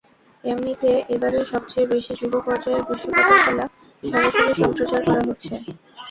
এমনিতে 0.43 0.89
এবারই 1.13 1.43
সবচেয়ে 1.51 1.89
বেশি 1.91 2.13
যুব 2.21 2.33
পর্যায়ের 2.45 2.83
বিশ্বকাপের 2.89 3.39
খেলা 3.45 3.65
সরাসরি 4.03 4.53
সম্প্রচার 4.61 5.01
করা 5.07 5.21
হচ্ছে। 5.27 5.53